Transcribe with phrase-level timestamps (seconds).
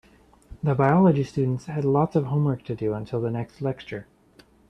[0.63, 4.07] The biology students had lots of homework to do until the next lecture.